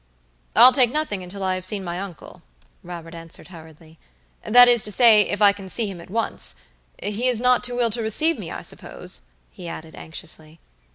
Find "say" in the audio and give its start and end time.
4.91-5.29